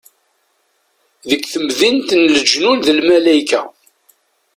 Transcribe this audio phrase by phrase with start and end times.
[1.29, 3.61] Deg temdint n lejnun d lmalayka.